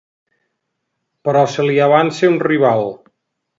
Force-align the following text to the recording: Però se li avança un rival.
Però 1.29 1.45
se 1.57 1.67
li 1.69 1.77
avança 1.89 2.33
un 2.33 2.41
rival. 2.49 2.93